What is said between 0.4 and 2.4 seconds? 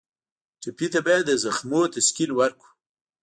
ټپي ته باید د زخمونو تسکین